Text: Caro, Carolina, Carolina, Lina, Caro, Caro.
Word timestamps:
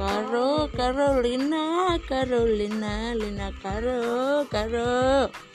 Caro, 0.00 0.66
Carolina, 0.72 2.00
Carolina, 2.08 3.14
Lina, 3.14 3.52
Caro, 3.60 4.46
Caro. 4.46 5.49